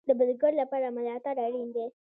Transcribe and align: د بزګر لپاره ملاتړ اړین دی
د 0.07 0.09
بزګر 0.19 0.53
لپاره 0.61 0.93
ملاتړ 0.97 1.35
اړین 1.45 1.69
دی 1.75 1.85